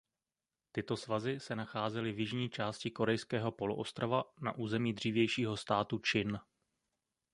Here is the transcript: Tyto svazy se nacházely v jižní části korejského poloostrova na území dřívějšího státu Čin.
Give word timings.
Tyto 0.71 0.97
svazy 0.97 1.39
se 1.39 1.55
nacházely 1.55 2.11
v 2.11 2.19
jižní 2.19 2.49
části 2.49 2.91
korejského 2.91 3.51
poloostrova 3.51 4.23
na 4.41 4.55
území 4.57 4.93
dřívějšího 4.93 5.57
státu 5.57 5.99
Čin. 5.99 6.39